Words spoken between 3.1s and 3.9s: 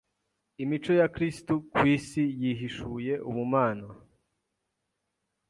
ubumana,